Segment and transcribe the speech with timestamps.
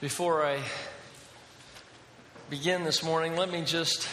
[0.00, 0.60] Before I
[2.48, 4.08] begin this morning, let me just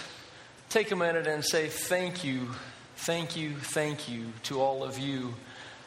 [0.67, 2.49] take a minute and say thank you,
[2.97, 5.33] thank you, thank you to all of you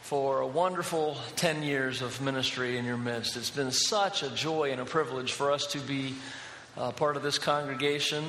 [0.00, 3.36] for a wonderful 10 years of ministry in your midst.
[3.36, 6.14] It's been such a joy and a privilege for us to be
[6.78, 8.24] uh, part of this congregation.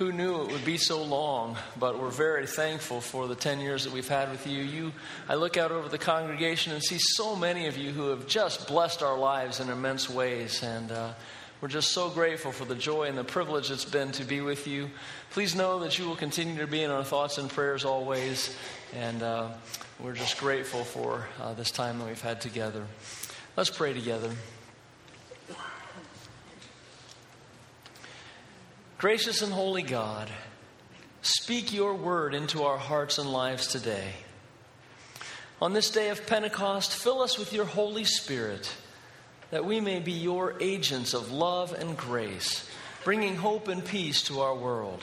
[0.00, 1.58] Who knew it would be so long?
[1.78, 4.62] But we're very thankful for the 10 years that we've had with you.
[4.62, 4.92] You,
[5.28, 8.66] I look out over the congregation and see so many of you who have just
[8.66, 10.62] blessed our lives in immense ways.
[10.62, 11.12] And uh,
[11.60, 14.66] we're just so grateful for the joy and the privilege it's been to be with
[14.66, 14.88] you.
[15.32, 18.56] Please know that you will continue to be in our thoughts and prayers always.
[18.96, 19.48] And uh,
[20.02, 22.86] we're just grateful for uh, this time that we've had together.
[23.54, 24.30] Let's pray together.
[29.00, 30.28] Gracious and holy God,
[31.22, 34.12] speak your word into our hearts and lives today.
[35.62, 38.70] On this day of Pentecost, fill us with your Holy Spirit
[39.52, 42.68] that we may be your agents of love and grace,
[43.02, 45.02] bringing hope and peace to our world.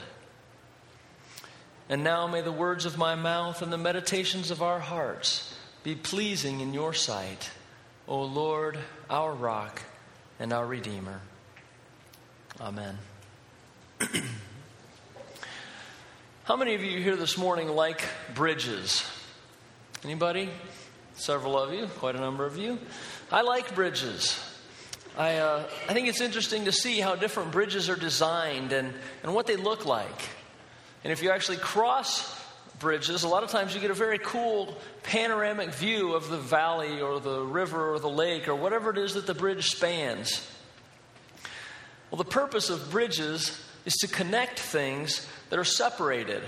[1.90, 5.96] And now may the words of my mouth and the meditations of our hearts be
[5.96, 7.50] pleasing in your sight,
[8.08, 8.78] O Lord,
[9.10, 9.82] our rock
[10.40, 11.20] and our Redeemer.
[12.62, 13.00] Amen.
[16.44, 18.04] How many of you here this morning like
[18.36, 19.04] bridges?
[20.04, 20.50] Anybody?
[21.16, 22.78] Several of you, quite a number of you.
[23.32, 24.40] I like bridges.
[25.18, 29.34] I, uh, I think it's interesting to see how different bridges are designed and, and
[29.34, 30.30] what they look like.
[31.04, 32.40] And if you actually cross
[32.78, 37.02] bridges, a lot of times you get a very cool panoramic view of the valley
[37.02, 40.48] or the river or the lake or whatever it is that the bridge spans.
[42.12, 46.44] Well, the purpose of bridges is to connect things that are separated,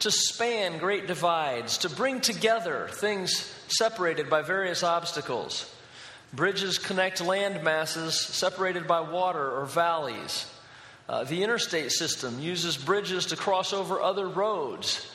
[0.00, 3.32] to span great divides, to bring together things
[3.68, 5.72] separated by various obstacles.
[6.32, 10.52] Bridges connect land masses separated by water or valleys.
[11.08, 15.08] Uh, the interstate system uses bridges to cross over other roads.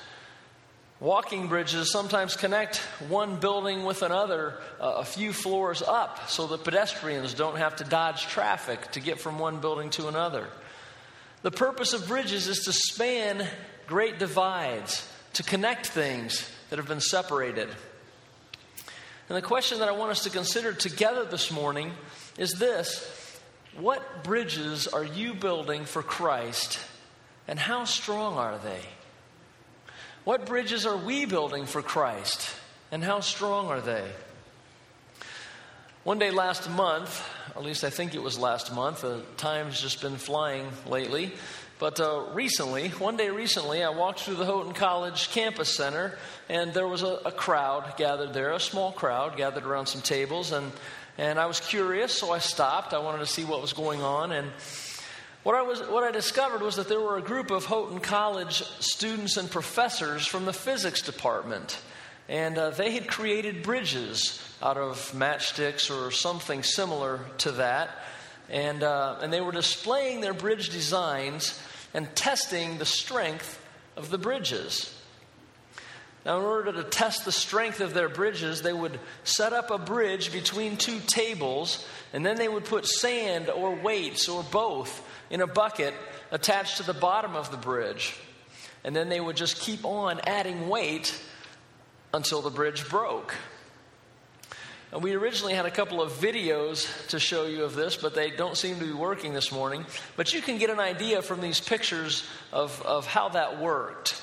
[1.01, 2.77] Walking bridges sometimes connect
[3.09, 7.83] one building with another uh, a few floors up so that pedestrians don't have to
[7.83, 10.47] dodge traffic to get from one building to another.
[11.45, 13.47] The purpose of bridges is to span
[13.85, 17.69] great divides, to connect things that have been separated.
[19.29, 21.91] And the question that I want us to consider together this morning
[22.39, 23.39] is this
[23.77, 26.79] What bridges are you building for Christ,
[27.47, 28.81] and how strong are they?
[30.23, 32.55] What bridges are we building for Christ,
[32.91, 34.09] and how strong are they?
[36.05, 40.03] One day last month, at least I think it was last month, uh, time's just
[40.03, 41.31] been flying lately.
[41.79, 46.15] But uh, recently, one day recently, I walked through the Houghton College campus center,
[46.47, 50.51] and there was a, a crowd gathered there, a small crowd gathered around some tables,
[50.51, 50.71] and,
[51.17, 52.93] and I was curious, so I stopped.
[52.93, 54.51] I wanted to see what was going on, and
[55.41, 58.61] what I, was, what I discovered was that there were a group of Houghton College
[58.79, 61.81] students and professors from the physics department.
[62.29, 67.89] And uh, they had created bridges out of matchsticks or something similar to that.
[68.49, 71.59] And, uh, and they were displaying their bridge designs
[71.93, 73.61] and testing the strength
[73.95, 74.91] of the bridges.
[76.25, 79.77] Now, in order to test the strength of their bridges, they would set up a
[79.77, 85.41] bridge between two tables, and then they would put sand or weights or both in
[85.41, 85.93] a bucket
[86.31, 88.15] attached to the bottom of the bridge.
[88.83, 91.19] And then they would just keep on adding weight
[92.13, 93.35] until the bridge broke.
[94.91, 98.29] And we originally had a couple of videos to show you of this, but they
[98.29, 99.85] don't seem to be working this morning.
[100.15, 104.21] But you can get an idea from these pictures of, of how that worked.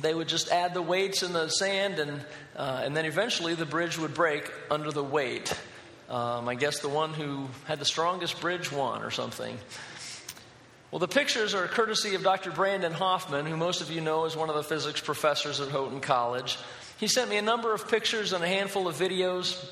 [0.00, 2.24] They would just add the weights in the sand, and,
[2.56, 5.52] uh, and then eventually the bridge would break under the weight.
[6.08, 9.56] Um, I guess the one who had the strongest bridge won or something.
[10.90, 12.50] Well, the pictures are courtesy of Dr.
[12.50, 16.00] Brandon Hoffman, who most of you know is one of the physics professors at Houghton
[16.00, 16.58] College.
[16.98, 19.64] He sent me a number of pictures and a handful of videos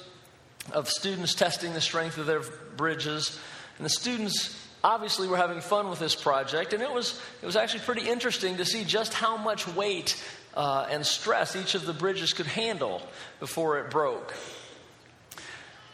[0.73, 2.43] of students testing the strength of their
[2.77, 3.39] bridges.
[3.77, 7.57] And the students obviously were having fun with this project, and it was, it was
[7.57, 10.23] actually pretty interesting to see just how much weight
[10.55, 13.03] uh, and stress each of the bridges could handle
[13.39, 14.35] before it broke.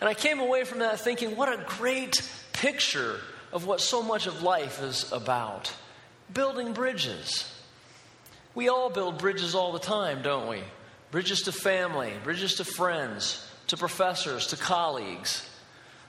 [0.01, 3.21] And I came away from that thinking, what a great picture
[3.53, 5.73] of what so much of life is about
[6.33, 7.53] building bridges.
[8.55, 10.63] We all build bridges all the time, don't we?
[11.11, 15.49] Bridges to family, bridges to friends, to professors, to colleagues.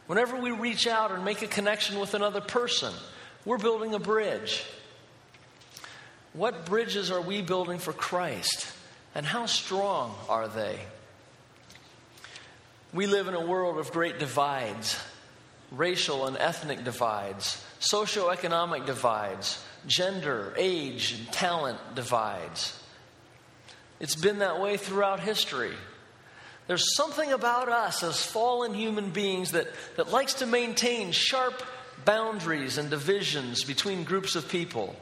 [0.08, 2.94] Whenever we reach out and make a connection with another person,
[3.46, 4.64] we're building a bridge.
[6.34, 8.68] What bridges are we building for Christ?
[9.16, 10.80] And how strong are they?
[12.94, 14.98] We live in a world of great divides.
[15.72, 22.77] racial and ethnic divides, socioeconomic divides, gender, age, and talent divides.
[24.00, 25.74] It's been that way throughout history.
[26.68, 31.64] There's something about us as fallen human beings that, that likes to maintain sharp
[32.06, 34.96] boundaries and divisions between groups of people.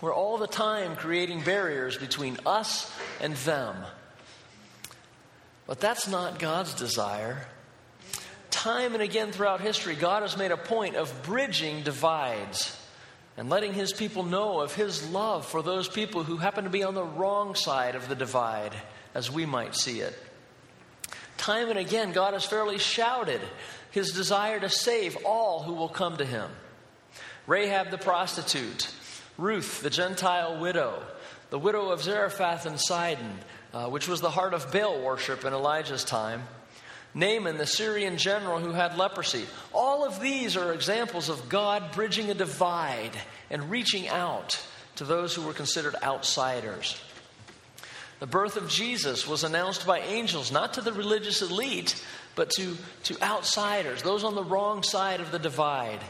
[0.00, 3.76] We're all the time creating barriers between us and them.
[5.66, 7.46] But that's not God's desire.
[8.50, 12.76] Time and again throughout history, God has made a point of bridging divides
[13.36, 16.84] and letting His people know of His love for those people who happen to be
[16.84, 18.74] on the wrong side of the divide,
[19.14, 20.18] as we might see it.
[21.36, 23.40] Time and again, God has fairly shouted
[23.94, 26.50] his desire to save all who will come to him.
[27.46, 28.92] Rahab the prostitute,
[29.38, 31.00] Ruth the Gentile widow,
[31.50, 33.38] the widow of Zarephath and Sidon,
[33.72, 36.42] uh, which was the heart of Baal worship in Elijah's time,
[37.14, 39.44] Naaman the Syrian general who had leprosy.
[39.72, 43.12] All of these are examples of God bridging a divide
[43.50, 44.60] and reaching out
[44.96, 47.00] to those who were considered outsiders.
[48.20, 52.02] The birth of Jesus was announced by angels, not to the religious elite,
[52.34, 56.00] but to, to outsiders, those on the wrong side of the divide,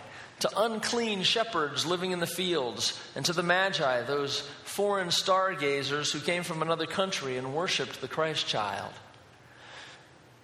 [0.40, 6.20] to unclean shepherds living in the fields, and to the Magi, those foreign stargazers who
[6.20, 8.92] came from another country and worshiped the Christ child.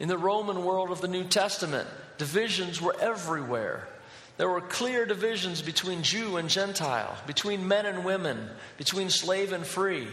[0.01, 1.89] In the Roman world of the New Testament,
[2.19, 3.87] divisions were everywhere.
[4.39, 9.65] There were clear divisions between Jew and Gentile, between men and women, between slave and
[9.65, 10.09] free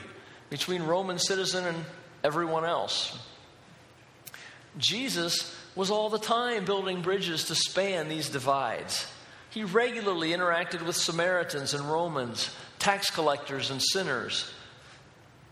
[0.50, 1.86] between Roman citizen and
[2.24, 3.18] everyone else.
[4.78, 9.08] Jesus was all the time building bridges to span these divides.
[9.50, 14.50] He regularly interacted with Samaritans and Romans, tax collectors and sinners.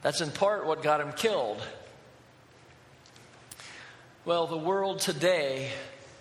[0.02, 1.62] That's in part what got him killed.
[4.26, 5.70] Well, the world today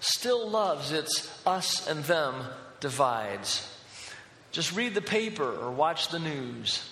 [0.01, 2.35] still loves its us and them
[2.81, 3.67] divides.
[4.53, 6.87] Just read the paper or watch the news.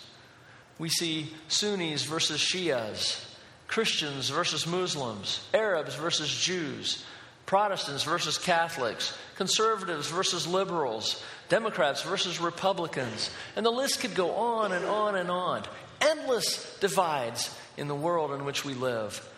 [0.79, 3.23] We see Sunnis versus Shias,
[3.67, 7.05] Christians versus Muslims, Arabs versus Jews,
[7.45, 13.29] Protestants versus Catholics, conservatives versus liberals, Democrats versus Republicans.
[13.55, 15.63] And the list could go on and on and on.
[16.01, 19.29] Endless divides in the world in which we live.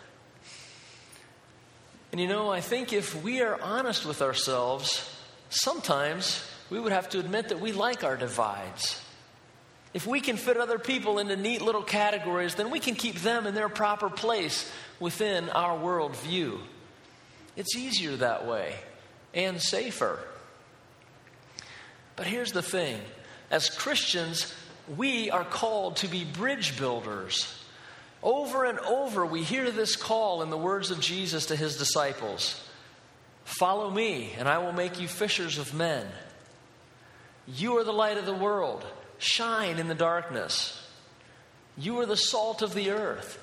[2.15, 5.13] And you know, I think if we are honest with ourselves,
[5.49, 9.03] sometimes we would have to admit that we like our divides.
[9.93, 13.45] If we can fit other people into neat little categories, then we can keep them
[13.45, 16.57] in their proper place within our worldview.
[17.57, 18.75] It's easier that way
[19.33, 20.17] and safer.
[22.15, 23.01] But here's the thing
[23.51, 24.53] as Christians,
[24.95, 27.61] we are called to be bridge builders.
[28.25, 32.59] Over and over, we hear this call in the words of Jesus to his disciples
[33.45, 36.07] Follow me, and I will make you fishers of men.
[37.47, 38.83] You are the light of the world
[39.19, 40.81] shine in the darkness.
[41.77, 43.39] You are the salt of the earth.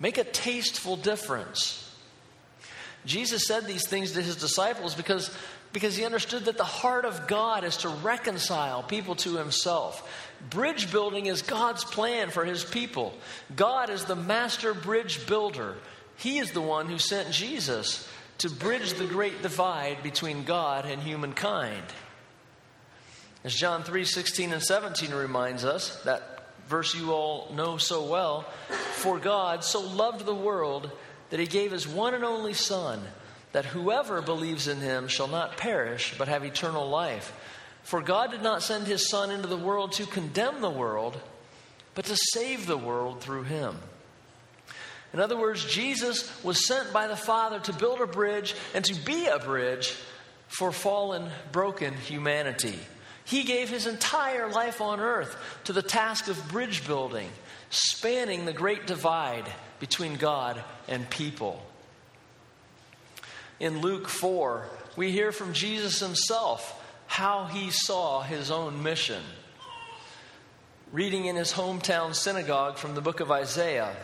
[0.00, 1.82] Make a tasteful difference.
[3.04, 5.30] Jesus said these things to his disciples because,
[5.76, 10.10] because he understood that the heart of God is to reconcile people to himself.
[10.48, 13.12] Bridge building is God's plan for his people.
[13.54, 15.74] God is the master bridge builder.
[16.16, 18.08] He is the one who sent Jesus
[18.38, 21.84] to bridge the great divide between God and humankind.
[23.44, 28.46] As John 3 16 and 17 reminds us, that verse you all know so well
[28.92, 30.90] For God so loved the world
[31.28, 33.02] that he gave his one and only Son,
[33.52, 37.32] that whoever believes in him shall not perish, but have eternal life.
[37.82, 41.20] For God did not send his Son into the world to condemn the world,
[41.94, 43.78] but to save the world through him.
[45.12, 48.94] In other words, Jesus was sent by the Father to build a bridge and to
[49.04, 49.96] be a bridge
[50.48, 52.78] for fallen, broken humanity.
[53.24, 57.28] He gave his entire life on earth to the task of bridge building,
[57.70, 59.46] spanning the great divide
[59.80, 61.64] between God and people.
[63.58, 69.22] In Luke 4, we hear from Jesus himself how he saw his own mission.
[70.92, 73.96] Reading in his hometown synagogue from the book of Isaiah,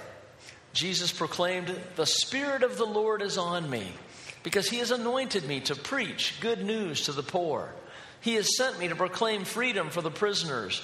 [0.73, 3.93] Jesus proclaimed, The Spirit of the Lord is on me,
[4.43, 7.75] because he has anointed me to preach good news to the poor.
[8.21, 10.81] He has sent me to proclaim freedom for the prisoners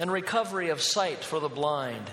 [0.00, 2.10] and recovery of sight for the blind,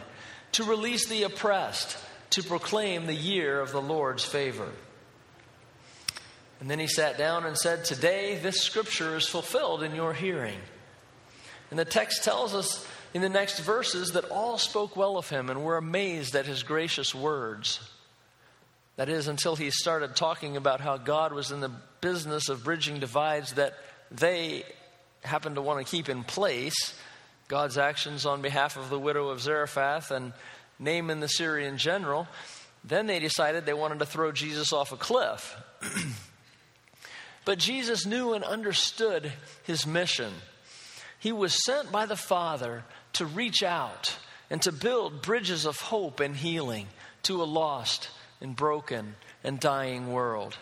[0.53, 1.97] to release the oppressed,
[2.31, 4.69] to proclaim the year of the Lord's favor.
[6.65, 10.57] And then he sat down and said, Today this scripture is fulfilled in your hearing.
[11.69, 15.51] And the text tells us in the next verses that all spoke well of him
[15.51, 17.87] and were amazed at his gracious words.
[18.95, 21.69] That is, until he started talking about how God was in the
[22.01, 23.75] business of bridging divides that
[24.09, 24.63] they
[25.23, 26.99] happened to want to keep in place.
[27.47, 30.33] God's actions on behalf of the widow of Zarephath and
[30.79, 32.27] Naaman the Syrian general.
[32.83, 35.55] Then they decided they wanted to throw Jesus off a cliff.
[37.45, 39.31] but Jesus knew and understood
[39.63, 40.33] his mission.
[41.19, 42.83] He was sent by the Father
[43.13, 44.17] to reach out
[44.49, 46.87] and to build bridges of hope and healing
[47.23, 48.09] to a lost
[48.41, 50.57] and broken and dying world.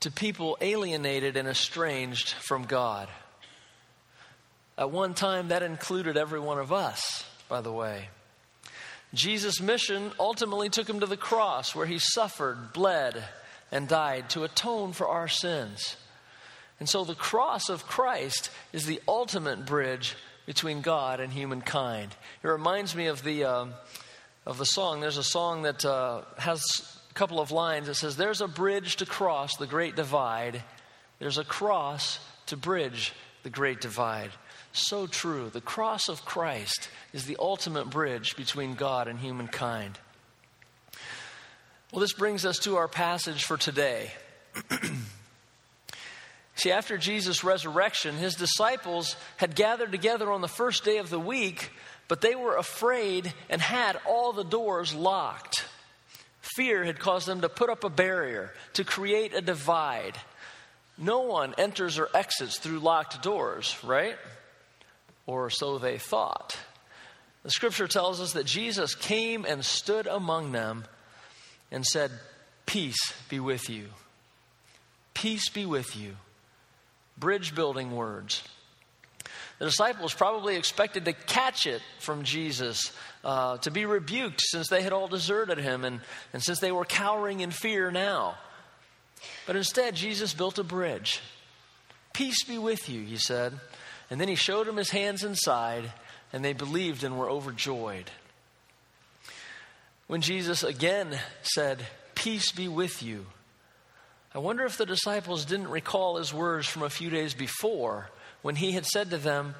[0.00, 3.08] To people alienated and estranged from God.
[4.78, 8.08] At one time, that included every one of us, by the way.
[9.14, 13.24] Jesus' mission ultimately took him to the cross where he suffered, bled,
[13.70, 15.96] and died to atone for our sins.
[16.78, 22.14] And so the cross of Christ is the ultimate bridge between God and humankind.
[22.42, 23.66] It reminds me of the, uh,
[24.46, 25.00] of the song.
[25.00, 26.62] There's a song that uh, has
[27.10, 30.62] a couple of lines that says, There's a bridge to cross the great divide,
[31.18, 34.30] there's a cross to bridge the great divide.
[34.72, 35.48] So true.
[35.48, 39.98] The cross of Christ is the ultimate bridge between God and humankind.
[41.92, 44.10] Well, this brings us to our passage for today.
[46.56, 51.20] See, after Jesus' resurrection, his disciples had gathered together on the first day of the
[51.20, 51.70] week,
[52.08, 55.64] but they were afraid and had all the doors locked.
[56.40, 60.18] Fear had caused them to put up a barrier, to create a divide.
[60.96, 64.16] No one enters or exits through locked doors, right?
[65.26, 66.56] or so they thought.
[67.42, 70.84] The scripture tells us that Jesus came and stood among them
[71.70, 72.10] and said,
[72.66, 73.88] Peace be with you.
[75.14, 76.16] Peace be with you.
[77.16, 78.42] Bridge building words.
[79.58, 82.92] The disciples probably expected to catch it from Jesus,
[83.24, 86.00] uh, to be rebuked since they had all deserted him and,
[86.32, 88.36] and since they were cowering in fear now.
[89.46, 91.20] But instead, Jesus built a bridge.
[92.12, 93.54] Peace be with you, he said.
[94.10, 95.90] And then he showed them his hands and side,
[96.32, 98.10] and they believed and were overjoyed.
[100.06, 101.84] When Jesus again said,
[102.14, 103.26] Peace be with you,
[104.34, 108.10] I wonder if the disciples didn't recall his words from a few days before
[108.42, 109.54] when he had said to them,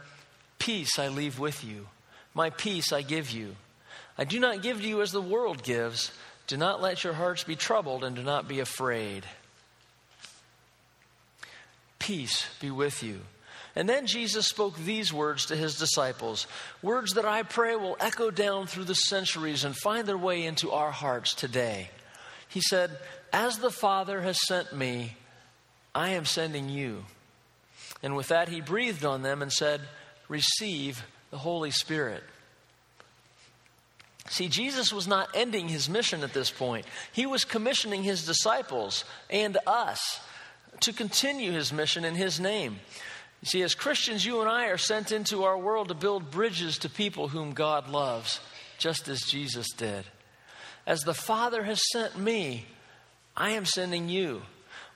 [0.59, 1.89] Peace I leave with you,
[2.35, 3.57] my peace I give you.
[4.19, 6.13] I do not give to you as the world gives.
[6.47, 9.25] Do not let your hearts be troubled, and do not be afraid.
[11.99, 13.21] Peace be with you.
[13.77, 16.47] And then Jesus spoke these words to his disciples
[16.83, 20.73] words that I pray will echo down through the centuries and find their way into
[20.73, 21.91] our hearts today.
[22.49, 22.91] He said,
[23.35, 25.17] As the Father has sent me,
[25.95, 27.05] I am sending you.
[28.03, 29.83] And with that, he breathed on them and said,
[30.29, 32.23] Receive the Holy Spirit.
[34.29, 36.87] See, Jesus was not ending his mission at this point.
[37.13, 40.21] He was commissioning his disciples and us
[40.81, 42.81] to continue his mission in his name.
[43.43, 46.79] You see, as Christians, you and I are sent into our world to build bridges
[46.79, 48.41] to people whom God loves,
[48.79, 50.05] just as Jesus did.
[50.87, 52.67] As the Father has sent me,
[53.37, 54.43] I am sending you.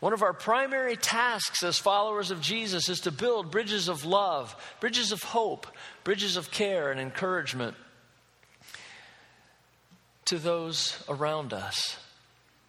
[0.01, 4.57] One of our primary tasks as followers of Jesus is to build bridges of love,
[4.81, 5.67] bridges of hope,
[6.05, 7.77] bridges of care and encouragement
[10.25, 11.99] to those around us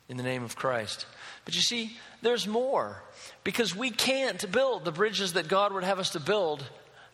[0.09, 1.05] in the name of Christ.
[1.45, 3.01] But you see, there's more
[3.43, 6.63] because we can't build the bridges that God would have us to build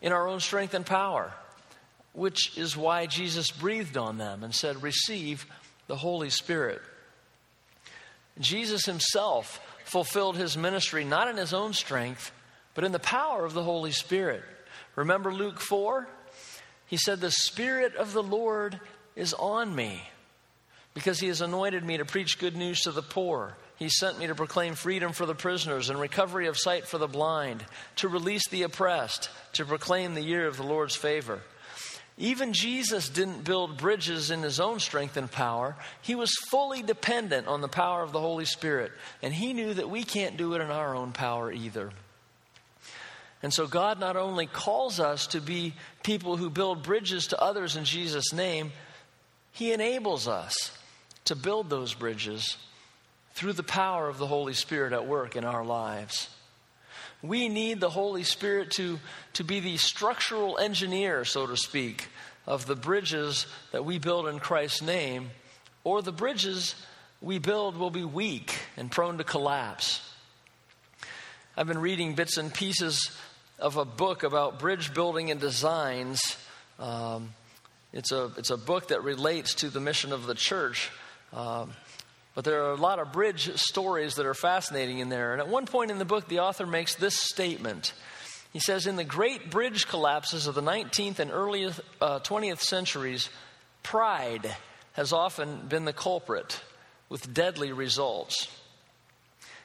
[0.02, 1.32] in our own strength and power,
[2.12, 5.46] which is why Jesus breathed on them and said, Receive
[5.86, 6.80] the Holy Spirit.
[8.38, 12.30] Jesus himself fulfilled his ministry not in his own strength,
[12.74, 14.42] but in the power of the Holy Spirit.
[14.94, 16.06] Remember Luke 4?
[16.86, 18.78] He said, The Spirit of the Lord
[19.16, 20.02] is on me
[20.94, 23.56] because he has anointed me to preach good news to the poor.
[23.78, 27.06] He sent me to proclaim freedom for the prisoners and recovery of sight for the
[27.06, 27.64] blind,
[27.96, 31.40] to release the oppressed, to proclaim the year of the Lord's favor.
[32.16, 35.76] Even Jesus didn't build bridges in his own strength and power.
[36.02, 38.90] He was fully dependent on the power of the Holy Spirit,
[39.22, 41.92] and he knew that we can't do it in our own power either.
[43.40, 47.76] And so, God not only calls us to be people who build bridges to others
[47.76, 48.72] in Jesus' name,
[49.52, 50.76] He enables us
[51.26, 52.56] to build those bridges
[53.38, 56.28] through the power of the Holy Spirit at work in our lives.
[57.22, 58.98] We need the Holy Spirit to,
[59.34, 62.08] to be the structural engineer, so to speak,
[62.48, 65.30] of the bridges that we build in Christ's name,
[65.84, 66.74] or the bridges
[67.22, 70.02] we build will be weak and prone to collapse.
[71.56, 73.16] I've been reading bits and pieces
[73.60, 76.36] of a book about bridge building and designs.
[76.80, 77.34] Um,
[77.92, 80.90] it's, a, it's a book that relates to the mission of the church
[81.32, 81.72] Um,
[82.38, 85.32] but there are a lot of bridge stories that are fascinating in there.
[85.32, 87.92] And at one point in the book, the author makes this statement.
[88.52, 91.64] He says, In the great bridge collapses of the 19th and early
[92.00, 93.28] uh, 20th centuries,
[93.82, 94.54] pride
[94.92, 96.60] has often been the culprit
[97.08, 98.46] with deadly results.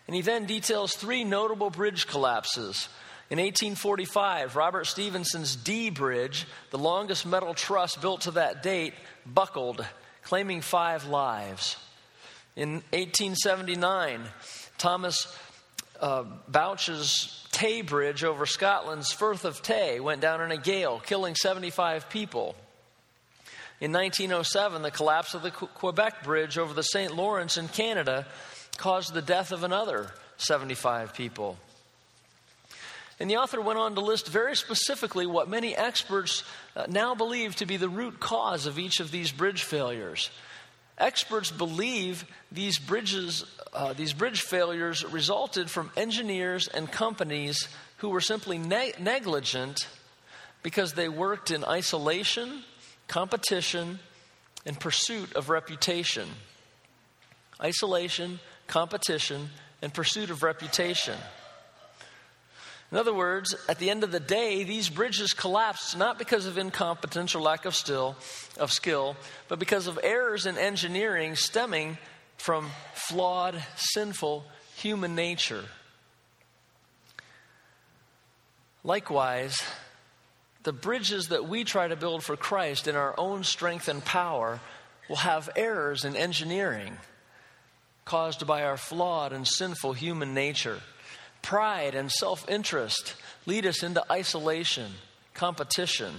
[0.08, 2.90] And he then details three notable bridge collapses.
[3.30, 8.96] In 1845, Robert Stephenson's Dee Bridge, the longest metal truss built to that date,
[9.28, 9.86] buckled,
[10.24, 11.78] claiming five lives.
[12.56, 14.22] In 1879,
[14.78, 15.36] Thomas
[16.00, 21.34] uh, Bouch's Tay Bridge over Scotland's Firth of Tay went down in a gale, killing
[21.34, 22.56] 75 people.
[23.82, 27.16] In 1907, the collapse of the Quebec Bridge over the St.
[27.16, 28.28] Lawrence in Canada
[28.78, 31.58] caused the death of another 75 people.
[33.20, 36.44] And the author went on to list very specifically what many experts
[36.76, 40.30] uh, now believe to be the root cause of each of these bridge failures.
[40.98, 48.22] Experts believe these bridges, uh, these bridge failures resulted from engineers and companies who were
[48.22, 49.88] simply ne- negligent
[50.62, 52.64] because they worked in isolation
[53.08, 54.00] competition,
[54.66, 56.28] and pursuit of reputation.
[57.62, 59.50] Isolation, competition,
[59.82, 61.18] and pursuit of reputation.
[62.94, 66.60] In other words, at the end of the day, these bridges collapsed not because of
[66.60, 68.16] incompetence or lack of, still,
[68.60, 69.16] of skill,
[69.48, 71.98] but because of errors in engineering stemming
[72.38, 74.46] from flawed, sinful
[74.76, 75.64] human nature.
[78.84, 79.60] Likewise,
[80.62, 84.60] the bridges that we try to build for Christ in our own strength and power
[85.10, 86.96] will have errors in engineering
[88.06, 90.80] caused by our flawed and sinful human nature.
[91.44, 94.92] Pride and self interest lead us into isolation,
[95.36, 96.14] competition,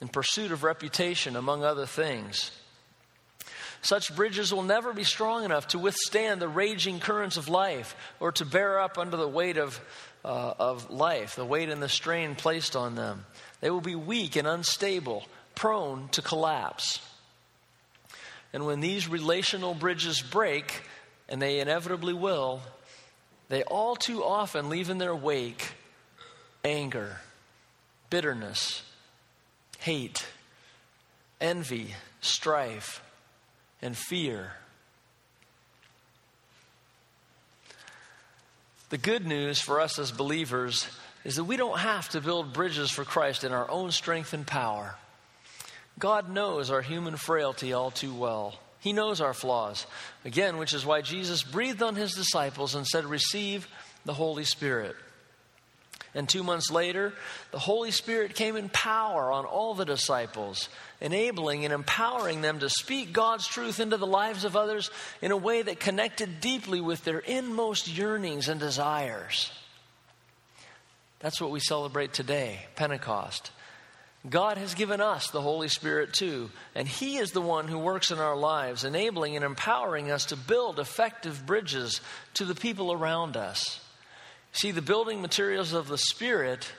[0.00, 2.52] and pursuit of reputation, among other things.
[3.82, 8.30] Such bridges will never be strong enough to withstand the raging currents of life or
[8.32, 9.80] to bear up under the weight of,
[10.24, 13.24] uh, of life, the weight and the strain placed on them.
[13.60, 17.00] They will be weak and unstable, prone to collapse.
[18.52, 20.82] And when these relational bridges break,
[21.28, 22.60] and they inevitably will,
[23.50, 25.72] they all too often leave in their wake
[26.64, 27.16] anger,
[28.08, 28.82] bitterness,
[29.80, 30.24] hate,
[31.40, 33.02] envy, strife,
[33.82, 34.52] and fear.
[38.90, 40.86] The good news for us as believers
[41.24, 44.46] is that we don't have to build bridges for Christ in our own strength and
[44.46, 44.94] power.
[45.98, 48.54] God knows our human frailty all too well.
[48.80, 49.86] He knows our flaws.
[50.24, 53.68] Again, which is why Jesus breathed on his disciples and said, Receive
[54.04, 54.96] the Holy Spirit.
[56.14, 57.12] And two months later,
[57.52, 60.68] the Holy Spirit came in power on all the disciples,
[61.00, 64.90] enabling and empowering them to speak God's truth into the lives of others
[65.22, 69.52] in a way that connected deeply with their inmost yearnings and desires.
[71.20, 73.52] That's what we celebrate today, Pentecost.
[74.28, 78.10] God has given us the Holy Spirit too, and He is the one who works
[78.10, 82.02] in our lives, enabling and empowering us to build effective bridges
[82.34, 83.80] to the people around us.
[84.52, 86.70] See, the building materials of the Spirit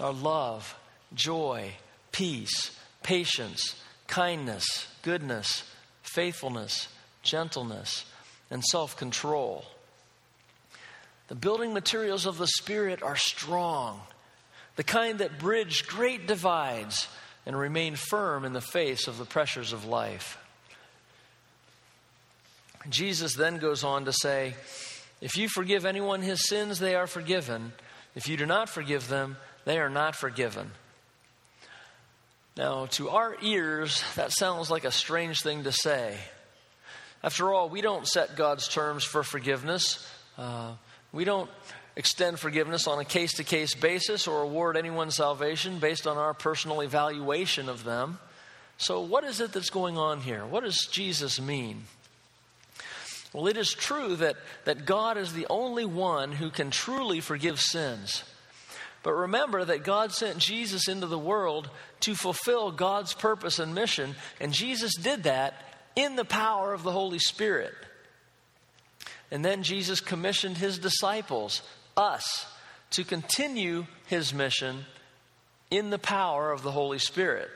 [0.00, 0.76] are love,
[1.14, 1.74] joy,
[2.10, 5.62] peace, patience, kindness, goodness,
[6.02, 6.88] faithfulness,
[7.22, 8.04] gentleness,
[8.50, 9.64] and self control.
[11.28, 14.00] The building materials of the Spirit are strong,
[14.76, 17.08] the kind that bridge great divides
[17.46, 20.38] and remain firm in the face of the pressures of life.
[22.88, 24.54] Jesus then goes on to say,
[25.20, 27.72] If you forgive anyone his sins, they are forgiven.
[28.14, 30.70] If you do not forgive them, they are not forgiven.
[32.56, 36.16] Now, to our ears, that sounds like a strange thing to say.
[37.22, 40.06] After all, we don't set God's terms for forgiveness.
[40.38, 40.74] Uh,
[41.12, 41.50] we don't
[41.96, 46.34] extend forgiveness on a case to case basis or award anyone salvation based on our
[46.34, 48.18] personal evaluation of them.
[48.76, 50.44] So, what is it that's going on here?
[50.44, 51.84] What does Jesus mean?
[53.32, 57.60] Well, it is true that, that God is the only one who can truly forgive
[57.60, 58.22] sins.
[59.02, 61.68] But remember that God sent Jesus into the world
[62.00, 65.54] to fulfill God's purpose and mission, and Jesus did that
[65.94, 67.74] in the power of the Holy Spirit.
[69.30, 71.62] And then Jesus commissioned his disciples,
[71.96, 72.46] us,
[72.90, 74.84] to continue his mission
[75.70, 77.48] in the power of the Holy Spirit.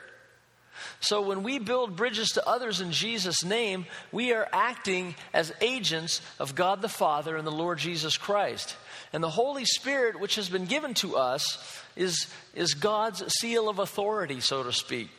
[1.01, 6.21] So when we build bridges to others in Jesus' name, we are acting as agents
[6.39, 8.75] of God the Father and the Lord Jesus Christ.
[9.13, 13.79] And the Holy Spirit, which has been given to us, is, is God's seal of
[13.79, 15.09] authority, so to speak.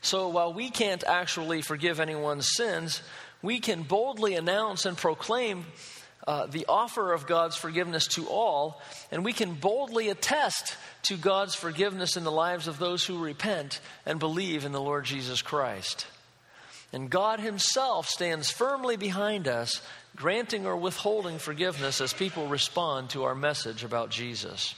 [0.00, 3.02] So while we can't actually forgive anyone's sins,
[3.42, 5.64] we can boldly announce and proclaim
[6.26, 8.80] uh, the offer of God's forgiveness to all,
[9.12, 13.80] and we can boldly attest to God's forgiveness in the lives of those who repent
[14.04, 16.06] and believe in the Lord Jesus Christ.
[16.92, 19.80] And God Himself stands firmly behind us,
[20.16, 24.74] granting or withholding forgiveness as people respond to our message about Jesus.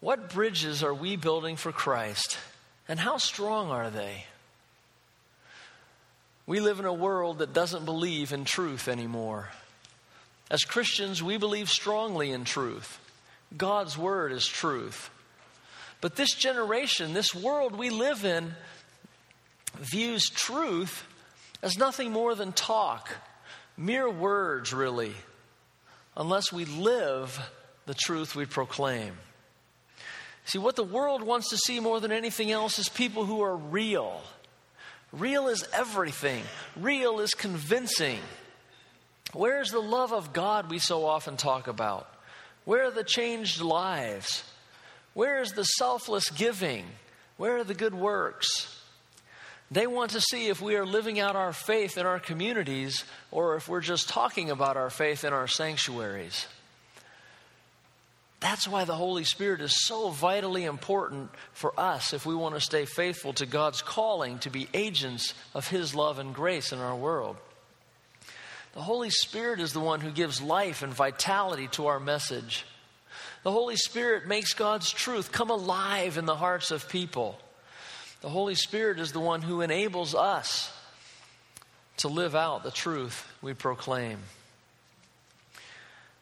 [0.00, 2.36] What bridges are we building for Christ,
[2.86, 4.24] and how strong are they?
[6.46, 9.48] We live in a world that doesn't believe in truth anymore.
[10.50, 13.00] As Christians, we believe strongly in truth.
[13.56, 15.10] God's word is truth.
[16.00, 18.54] But this generation, this world we live in,
[19.78, 21.04] views truth
[21.62, 23.10] as nothing more than talk,
[23.76, 25.14] mere words, really,
[26.16, 27.40] unless we live
[27.86, 29.14] the truth we proclaim.
[30.44, 33.56] See, what the world wants to see more than anything else is people who are
[33.56, 34.22] real.
[35.12, 36.42] Real is everything,
[36.76, 38.20] real is convincing.
[39.32, 42.08] Where's the love of God we so often talk about?
[42.64, 44.44] Where are the changed lives?
[45.14, 46.84] Where is the selfless giving?
[47.36, 48.72] Where are the good works?
[49.70, 53.56] They want to see if we are living out our faith in our communities or
[53.56, 56.46] if we're just talking about our faith in our sanctuaries.
[58.40, 62.60] That's why the Holy Spirit is so vitally important for us if we want to
[62.60, 66.94] stay faithful to God's calling to be agents of His love and grace in our
[66.94, 67.36] world.
[68.74, 72.66] The Holy Spirit is the one who gives life and vitality to our message.
[73.42, 77.38] The Holy Spirit makes God's truth come alive in the hearts of people.
[78.20, 80.70] The Holy Spirit is the one who enables us
[81.98, 84.18] to live out the truth we proclaim.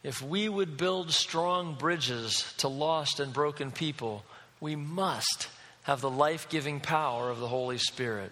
[0.05, 4.23] If we would build strong bridges to lost and broken people,
[4.61, 5.47] we must
[5.81, 8.31] have the life giving power of the Holy Spirit.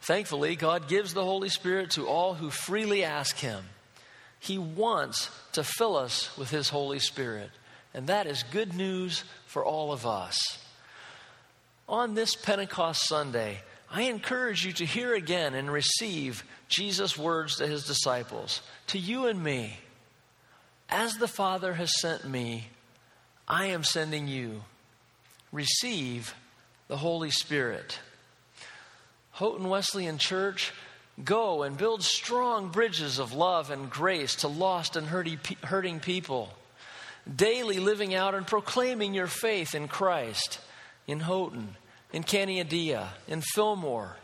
[0.00, 3.62] Thankfully, God gives the Holy Spirit to all who freely ask Him.
[4.40, 7.50] He wants to fill us with His Holy Spirit,
[7.94, 10.36] and that is good news for all of us.
[11.88, 13.60] On this Pentecost Sunday,
[13.94, 19.26] I encourage you to hear again and receive Jesus' words to his disciples, to you
[19.26, 19.76] and me.
[20.88, 22.68] As the Father has sent me,
[23.46, 24.62] I am sending you.
[25.52, 26.34] Receive
[26.88, 27.98] the Holy Spirit.
[29.32, 30.72] Houghton Wesleyan Church,
[31.22, 36.54] go and build strong bridges of love and grace to lost and hurting people.
[37.36, 40.60] Daily living out and proclaiming your faith in Christ
[41.06, 41.76] in Houghton,
[42.12, 44.16] in Caneadea, in Fillmore,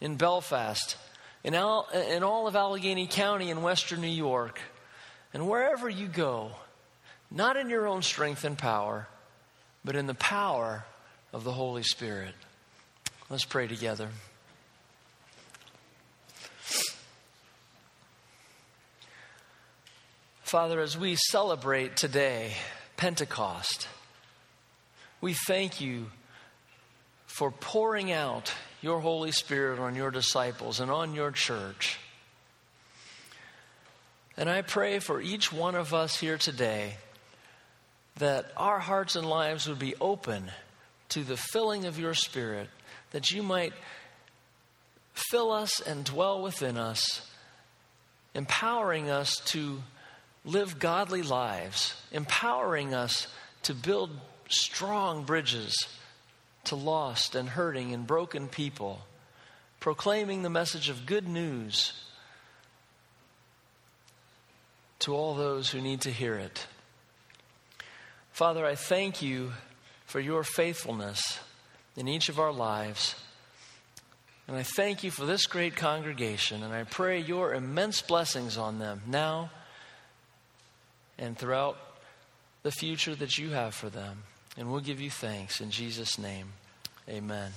[0.00, 0.96] in Belfast,
[1.42, 4.60] in all, in all of Allegany County in western New York,
[5.32, 6.50] and wherever you go,
[7.30, 9.08] not in your own strength and power,
[9.84, 10.84] but in the power
[11.32, 12.34] of the Holy Spirit.
[13.30, 14.08] Let's pray together.
[20.42, 22.54] Father, as we celebrate today
[22.96, 23.86] Pentecost,
[25.20, 26.06] we thank you
[27.40, 31.98] for pouring out your Holy Spirit on your disciples and on your church.
[34.36, 36.98] And I pray for each one of us here today
[38.18, 40.50] that our hearts and lives would be open
[41.08, 42.68] to the filling of your Spirit,
[43.12, 43.72] that you might
[45.14, 47.26] fill us and dwell within us,
[48.34, 49.82] empowering us to
[50.44, 53.28] live godly lives, empowering us
[53.62, 54.10] to build
[54.50, 55.88] strong bridges
[56.64, 59.02] to lost and hurting and broken people,
[59.78, 61.92] proclaiming the message of good news
[65.00, 66.66] to all those who need to hear it.
[68.32, 69.52] Father, I thank you
[70.06, 71.40] for your faithfulness
[71.96, 73.14] in each of our lives.
[74.48, 78.78] And I thank you for this great congregation, and I pray your immense blessings on
[78.78, 79.50] them now
[81.18, 81.76] and throughout
[82.62, 84.24] the future that you have for them.
[84.56, 86.52] And we'll give you thanks in Jesus' name.
[87.08, 87.52] Amen.